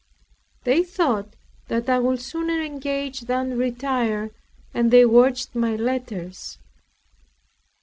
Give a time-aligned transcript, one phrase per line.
[0.63, 1.35] They thought
[1.67, 4.31] that I would sooner engage than retire,
[4.73, 6.57] and they watched my letters.